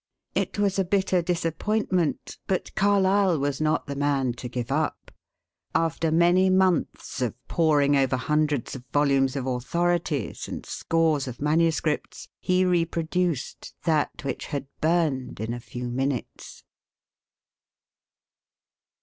[0.33, 5.11] It was a bitter disappointment, but Carlyle was not the man to give up.
[5.75, 12.29] After many months of poring Over hundreds of volumes of authorities and scores of manuscripts,
[12.39, 16.63] he reproduced that which had burned in a few minutes.